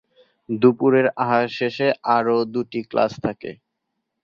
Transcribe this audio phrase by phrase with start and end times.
[0.49, 3.51] দুপুরের আহার শেষে আরও দুটি ক্লাস থাকে।